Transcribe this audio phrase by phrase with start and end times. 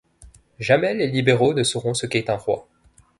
[0.57, 2.67] Jamais les libéraux ne sauront ce qu’est un roi.